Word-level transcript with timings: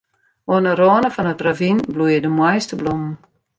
Oan 0.51 0.65
'e 0.69 0.73
râne 0.79 1.09
fan 1.15 1.31
it 1.33 1.43
ravyn 1.45 1.79
bloeie 1.93 2.19
de 2.23 2.29
moaiste 2.37 2.75
blommen. 2.79 3.15